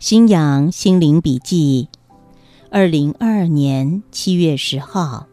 [0.00, 1.90] 新阳心灵笔记，
[2.70, 5.26] 二零二二年七月十号。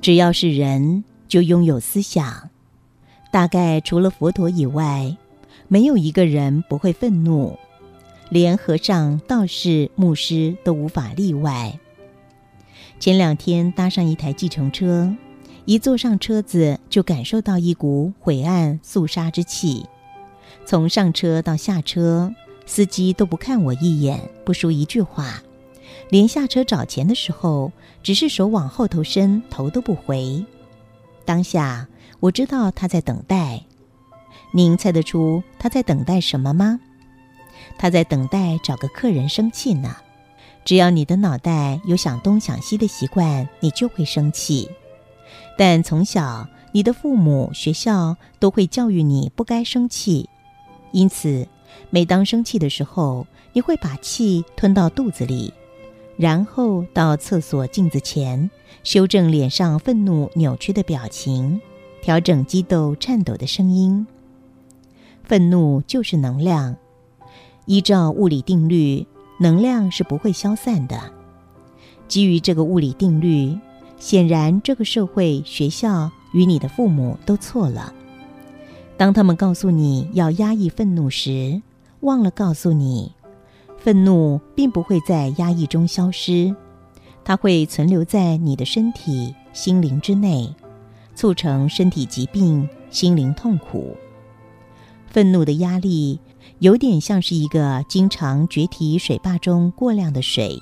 [0.00, 2.48] 只要是人，就拥有思想。
[3.30, 5.14] 大概除了佛陀以外，
[5.68, 7.58] 没有一个人不会愤怒，
[8.30, 11.78] 连和尚、道士、牧师都无法例外。
[13.00, 15.14] 前两天搭上一台计程车，
[15.64, 19.86] 一坐上车子就感受到一股晦暗肃杀之气。
[20.66, 22.34] 从上车到下车，
[22.66, 25.42] 司机都不看我一眼，不说一句话，
[26.10, 27.70] 连下车找钱的时候，
[28.02, 30.44] 只是手往后头伸，头都不回。
[31.24, 31.86] 当下
[32.18, 33.62] 我知道他在等待。
[34.52, 36.80] 您猜得出他在等待什么吗？
[37.78, 39.96] 他在等待找个客人生气呢。
[40.68, 44.68] 只要你的脑袋有想东想西的习惯，你就会生气。
[45.56, 50.28] 但从小，你的父母、学校都会教育你不该生气，
[50.92, 51.48] 因此，
[51.88, 55.54] 每当生气的时候，你会把气吞到肚子里，
[56.18, 58.50] 然后到厕所镜子前
[58.84, 61.58] 修正脸上愤怒扭曲的表情，
[62.02, 64.06] 调整激动颤抖的声音。
[65.24, 66.76] 愤怒就是能量，
[67.64, 69.06] 依照物理定律。
[69.38, 71.00] 能量是不会消散的。
[72.06, 73.56] 基于这个物理定律，
[73.98, 77.92] 显然这个社会、学校与你的父母都错了。
[78.96, 81.62] 当他们告诉你要压抑愤怒时，
[82.00, 83.12] 忘了告诉你，
[83.76, 86.54] 愤怒并不会在压抑中消失，
[87.24, 90.54] 它会存留在你的身体、心灵之内，
[91.14, 93.96] 促成身体疾病、心灵痛苦。
[95.06, 96.18] 愤怒的压力。
[96.58, 100.58] 有点像是一个经常决堤水坝中过量的水，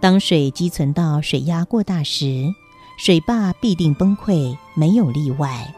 [0.00, 2.54] 当水积存到水压过大时，
[2.98, 5.74] 水坝必定崩溃，没有例外。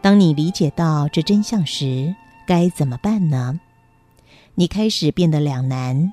[0.00, 2.14] 当你理解到这真相时，
[2.46, 3.60] 该怎么办呢？
[4.56, 6.12] 你开始变得两难，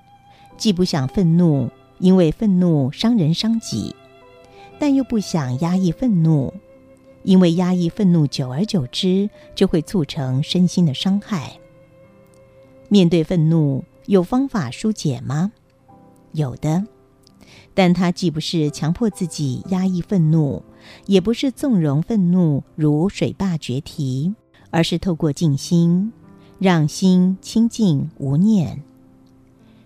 [0.56, 3.94] 既不想愤怒，因为愤怒伤人伤己，
[4.80, 6.54] 但又不想压抑愤怒，
[7.24, 11.60] 因为压抑愤怒久而久之就会促成身心的伤害。
[12.90, 15.52] 面对愤怒，有方法疏解吗？
[16.34, 16.86] 有的，
[17.74, 20.64] 但它既不是强迫自己压抑愤怒，
[21.06, 24.34] 也不是纵容愤怒如水坝决堤，
[24.72, 26.12] 而是透过静心，
[26.60, 28.84] 让心清净无念。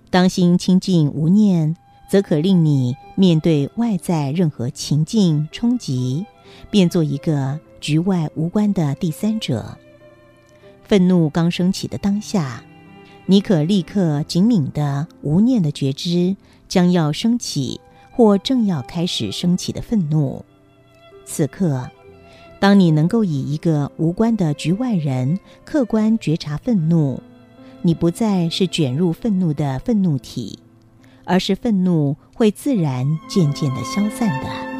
[0.09, 1.75] 当心清净无念，
[2.09, 6.25] 则可令你面对外在任何情境冲击，
[6.69, 9.77] 变做一个局外无关的第三者。
[10.83, 12.63] 愤怒刚升起的当下。
[13.25, 16.35] 你可立刻紧敏的无念的觉知
[16.67, 17.79] 将要升起
[18.11, 20.43] 或正要开始升起的愤怒。
[21.25, 21.89] 此刻，
[22.59, 27.21] 当你能够以一个无关的局外人客观觉察愤怒，
[27.81, 30.59] 你不再是卷入愤怒的愤怒体，
[31.23, 34.72] 而是愤怒会自然渐渐的消散的。